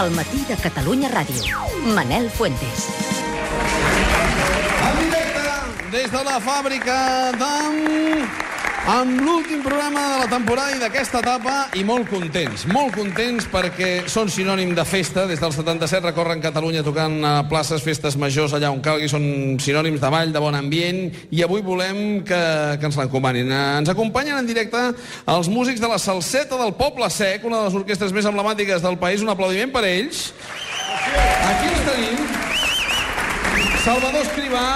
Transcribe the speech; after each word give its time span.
al 0.00 0.10
matí 0.16 0.38
de 0.48 0.56
Catalunya 0.56 1.10
Ràdio. 1.12 1.60
Manel 1.94 2.30
Fuentes. 2.30 2.86
En 4.88 4.96
directe 5.02 5.90
des 5.92 6.08
de 6.10 6.22
la 6.24 6.38
fàbrica 6.40 6.96
d'Am 7.36 7.76
amb 8.90 9.20
l'últim 9.22 9.60
programa 9.62 10.00
de 10.00 10.16
la 10.24 10.28
temporada 10.30 10.74
i 10.74 10.80
d'aquesta 10.80 11.20
etapa 11.22 11.54
i 11.78 11.82
molt 11.86 12.08
contents, 12.10 12.64
molt 12.66 12.96
contents 12.96 13.46
perquè 13.50 14.08
són 14.10 14.30
sinònim 14.32 14.72
de 14.74 14.84
festa. 14.88 15.28
Des 15.30 15.38
del 15.38 15.52
77 15.54 16.08
recorren 16.08 16.42
Catalunya 16.42 16.82
tocant 16.82 17.14
a 17.26 17.34
places, 17.46 17.84
festes 17.86 18.16
majors 18.18 18.56
allà 18.56 18.72
on 18.74 18.80
calgui, 18.82 19.06
són 19.10 19.58
sinònims 19.62 20.02
de 20.02 20.10
ball, 20.10 20.32
de 20.34 20.42
bon 20.42 20.58
ambient 20.58 21.04
i 21.30 21.44
avui 21.46 21.62
volem 21.62 22.24
que, 22.26 22.40
que 22.80 22.88
ens 22.90 22.98
l'encomanin. 22.98 23.52
Ens 23.52 23.92
acompanyen 23.92 24.40
en 24.40 24.48
directe 24.48 24.80
els 25.36 25.50
músics 25.52 25.82
de 25.82 25.90
la 25.90 26.00
Salseta 26.02 26.58
del 26.58 26.74
Poble 26.74 27.10
Sec, 27.14 27.46
una 27.46 27.60
de 27.60 27.68
les 27.68 27.78
orquestres 27.78 28.16
més 28.16 28.26
emblemàtiques 28.26 28.82
del 28.82 28.98
país. 28.98 29.22
Un 29.22 29.30
aplaudiment 29.30 29.70
per 29.70 29.84
a 29.84 29.92
ells. 29.92 30.32
Aquí 31.52 31.70
els 31.70 31.86
tenim. 31.86 32.26
Salvador 33.84 34.24
Escrivà, 34.24 34.66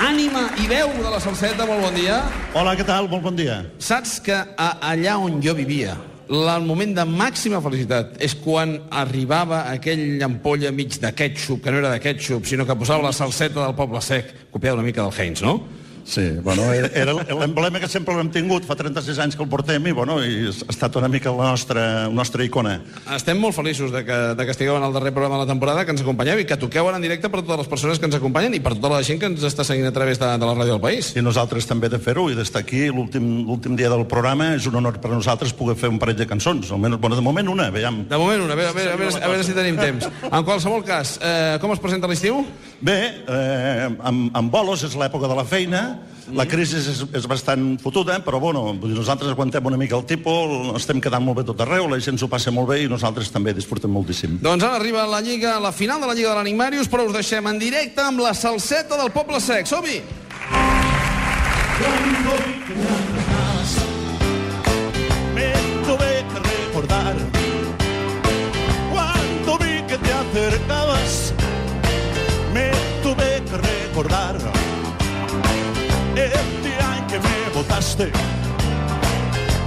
ànima 0.00 0.46
i 0.60 0.68
veu 0.70 0.92
de 0.96 1.10
la 1.12 1.18
Salseta, 1.20 1.66
molt 1.68 1.82
bon 1.84 1.96
dia. 1.96 2.20
Hola, 2.56 2.72
què 2.78 2.86
tal? 2.88 3.08
Molt 3.10 3.24
bon 3.26 3.36
dia. 3.36 3.60
Saps 3.82 4.16
que 4.24 4.34
a, 4.34 4.68
allà 4.92 5.18
on 5.20 5.40
jo 5.44 5.52
vivia, 5.58 5.96
el 6.30 6.64
moment 6.64 6.94
de 6.96 7.04
màxima 7.04 7.60
felicitat 7.60 8.14
és 8.22 8.36
quan 8.38 8.76
arribava 9.02 9.64
aquell 9.72 10.22
ampolla 10.24 10.72
mig 10.72 10.96
de 11.02 11.10
ketchup, 11.16 11.60
que 11.64 11.74
no 11.74 11.82
era 11.82 11.92
de 11.92 12.00
ketchup, 12.00 12.46
sinó 12.48 12.64
que 12.66 12.78
posava 12.78 13.08
la 13.08 13.12
salseta 13.12 13.60
del 13.60 13.76
poble 13.76 14.00
sec, 14.04 14.32
copiada 14.54 14.78
una 14.78 14.86
mica 14.86 15.02
del 15.02 15.12
Heinz, 15.12 15.42
no? 15.44 15.58
Sí, 16.04 16.24
bueno, 16.42 16.64
era, 16.72 17.12
l'emblema 17.12 17.80
que 17.80 17.88
sempre 17.90 18.16
l'hem 18.16 18.30
tingut, 18.34 18.64
fa 18.66 18.76
36 18.78 19.18
anys 19.22 19.36
que 19.38 19.44
el 19.44 19.50
portem 19.50 19.86
i, 19.86 19.94
bueno, 19.96 20.18
i 20.24 20.48
ha 20.48 20.72
estat 20.72 20.96
una 20.98 21.08
mica 21.12 21.32
la 21.34 21.50
nostra, 21.52 21.84
la 22.08 22.14
nostra 22.14 22.44
icona. 22.44 22.78
Estem 23.14 23.38
molt 23.40 23.56
feliços 23.56 23.92
de 23.94 24.04
que, 24.06 24.18
de 24.36 24.46
que 24.46 24.54
estigueu 24.54 24.76
en 24.78 24.86
el 24.86 24.94
darrer 24.96 25.12
programa 25.14 25.38
de 25.38 25.46
la 25.46 25.50
temporada, 25.52 25.84
que 25.84 25.94
ens 25.94 26.02
acompanyeu 26.04 26.40
i 26.40 26.46
que 26.48 26.58
toqueu 26.60 26.88
ara 26.88 26.98
en 26.98 27.06
directe 27.06 27.30
per 27.30 27.42
totes 27.42 27.64
les 27.64 27.70
persones 27.70 28.00
que 28.00 28.08
ens 28.08 28.18
acompanyen 28.18 28.56
i 28.56 28.62
per 28.64 28.74
tota 28.78 28.92
la 28.96 29.02
gent 29.06 29.20
que 29.20 29.30
ens 29.30 29.44
està 29.46 29.66
seguint 29.66 29.88
a 29.88 29.94
través 29.94 30.20
de, 30.20 30.30
de 30.40 30.48
la 30.48 30.56
ràdio 30.56 30.76
del 30.76 30.82
país. 30.82 31.12
I 31.16 31.24
nosaltres 31.24 31.68
també 31.68 31.90
de 31.92 32.00
fer-ho 32.02 32.28
i 32.30 32.38
d'estar 32.38 32.64
aquí 32.64 32.86
l'últim 32.90 33.76
dia 33.78 33.92
del 33.92 34.06
programa 34.10 34.54
és 34.56 34.66
un 34.70 34.80
honor 34.80 34.98
per 35.00 35.12
a 35.12 35.16
nosaltres 35.16 35.54
poder 35.56 35.76
fer 35.78 35.92
un 35.92 36.00
parell 36.02 36.18
de 36.18 36.26
cançons, 36.30 36.72
almenys, 36.74 37.00
bueno, 37.00 37.18
de 37.18 37.24
moment 37.24 37.52
una, 37.52 37.70
veiem. 37.74 38.04
De 38.10 38.18
moment 38.20 38.44
una, 38.44 38.56
a 38.56 38.60
veure, 38.60 38.72
a 38.72 38.76
veure, 38.76 38.92
a 38.92 39.00
veure, 39.00 39.22
a 39.24 39.32
veure 39.32 39.46
si 39.46 39.56
tenim 39.56 39.78
temps. 39.80 40.08
En 40.30 40.44
qualsevol 40.46 40.84
cas, 40.86 41.18
eh, 41.22 41.58
com 41.62 41.72
es 41.74 41.82
presenta 41.82 42.10
l'estiu? 42.10 42.42
Bé, 42.80 42.98
eh, 43.28 43.88
amb, 44.08 44.30
amb 44.36 44.52
bolos 44.52 44.84
és 44.86 44.96
l'època 44.96 45.28
de 45.28 45.36
la 45.36 45.44
feina, 45.44 45.99
la 46.36 46.46
crisi 46.46 46.78
és, 46.78 47.00
és 47.16 47.26
bastant 47.30 47.78
fotuda, 47.82 48.20
però 48.24 48.38
bueno, 48.42 48.74
nosaltres 48.74 49.32
aguantem 49.32 49.66
una 49.66 49.78
mica 49.80 49.96
el 49.98 50.04
tipus, 50.08 50.70
estem 50.78 51.00
quedant 51.02 51.24
molt 51.24 51.40
bé 51.40 51.46
tot 51.48 51.60
arreu, 51.64 51.88
la 51.90 51.98
gent 52.02 52.20
s'ho 52.20 52.28
passa 52.30 52.52
molt 52.54 52.70
bé 52.70 52.82
i 52.84 52.90
nosaltres 52.90 53.32
també 53.34 53.54
disfrutem 53.56 53.90
moltíssim. 53.92 54.38
Doncs 54.42 54.64
ara 54.66 54.78
arriba 54.80 55.06
la 55.10 55.22
Lliga, 55.24 55.58
la 55.62 55.72
final 55.72 56.00
de 56.00 56.10
la 56.10 56.14
Lliga 56.14 56.34
de 56.34 56.40
l'Enigmàrius, 56.40 56.90
però 56.90 57.08
us 57.08 57.16
deixem 57.16 57.46
en 57.50 57.58
directe 57.62 58.04
amb 58.04 58.22
la 58.22 58.34
salseta 58.34 59.00
del 59.00 59.10
Poble 59.14 59.42
Sec. 59.42 59.66
Som-hi! 59.70 60.00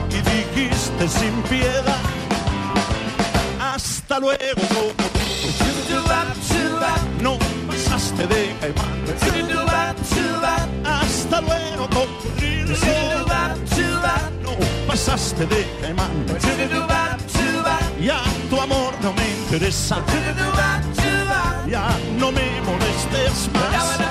Y 0.10 0.16
dijiste 0.16 1.08
sin 1.08 1.42
piedad. 1.44 1.98
Hasta 3.60 4.20
luego, 4.20 4.62
no 7.22 7.38
pasaste 7.68 8.28
de 8.28 8.56
caimán. 8.60 9.04
Hasta 10.86 11.42
luego. 11.42 11.88
No 14.42 14.52
pasaste 14.88 15.46
de 15.46 15.68
caimán. 15.82 16.26
Ya 18.02 18.22
tu 18.50 18.60
amor 18.60 18.94
no 19.02 19.14
me 19.14 19.30
interesa. 19.30 19.98
Ya 21.68 21.88
no 22.18 22.32
me 22.32 22.62
molestes 22.62 23.50
más. 23.54 24.03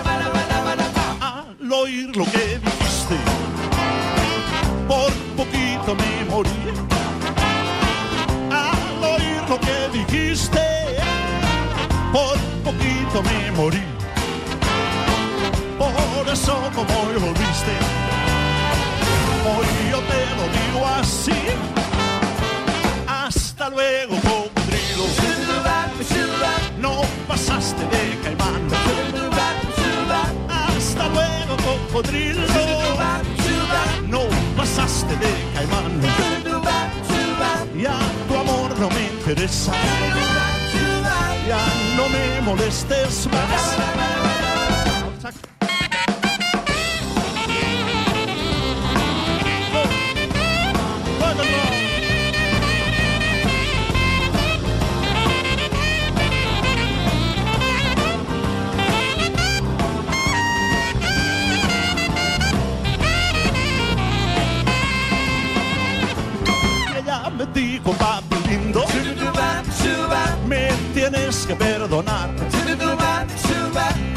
Me 13.21 13.51
morí. 13.53 13.83
Por 15.79 16.29
eso 16.33 16.57
como 16.75 16.93
hoy 17.01 17.15
volviste, 17.15 17.75
hoy 19.45 19.67
yo 19.91 19.99
te 19.99 20.21
lo 20.39 20.45
digo 20.59 20.87
así. 20.99 21.39
Hasta 23.07 23.69
luego, 23.69 24.15
cocodrilo. 24.17 25.05
No 26.81 27.03
pasaste 27.29 27.83
de 27.83 28.19
caimán. 28.23 28.63
Hasta 30.49 31.09
luego, 31.09 31.57
cocodrilo. 31.57 32.43
No 34.09 34.21
pasaste 34.57 35.15
de 35.17 35.33
caimán. 35.55 36.01
Ya 37.79 37.99
tu 38.29 38.35
amor 38.39 38.79
no 38.79 38.89
me 38.89 39.03
interesa. 39.05 39.73
Ya 41.49 41.59
no 41.97 42.09
me 42.09 42.41
molestes 42.43 43.02
Ella 67.43 67.51
me 67.55 67.61
dijo, 67.61 67.93
papi 67.95 68.37
lindo, 68.49 68.85
me 70.47 70.69
tienes 70.95 71.45
que 71.45 71.57
perdonar. 71.57 72.31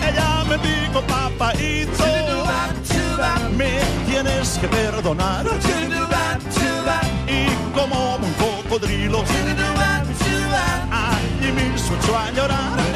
Ella 0.08 0.44
me 0.48 0.58
dijo, 0.58 1.02
papaito, 1.02 2.06
me 3.58 3.80
tienes 4.08 4.60
que 4.60 4.68
perdonar. 4.68 5.46
Y 7.28 7.48
como 7.74 8.18
un 8.18 8.34
cocodrilo, 8.34 9.24
allí 10.92 11.52
mismo 11.52 11.96
echó 11.98 12.18
a 12.18 12.32
llorar. 12.32 12.95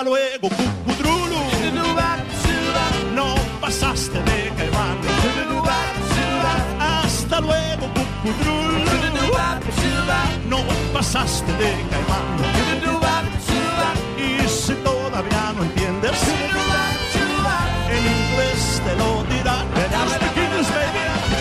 Hasta 0.00 0.08
luego, 0.12 0.48
cucudrulo. 0.48 1.36
No 3.14 3.34
pasaste 3.60 4.18
de 4.22 4.50
caimán. 4.56 4.96
Hasta 6.80 7.40
luego, 7.42 7.86
cucudrulo. 8.22 8.78
No 10.48 10.64
pasaste 10.94 11.52
de 11.52 11.72
caimán. 11.90 12.38
Y 14.16 14.48
si 14.48 14.72
todavía 14.76 15.52
no 15.54 15.64
entiendes, 15.64 16.12
en 17.90 18.02
inglés 18.16 18.80
te 18.82 18.96
lo 18.96 19.22
dirá. 19.24 19.66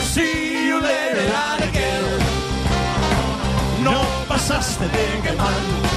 See 0.03 0.67
you 0.67 0.81
later. 0.81 1.31
No 3.81 4.01
pasaste 4.27 4.83
de 4.83 5.21
caimán. 5.23 5.88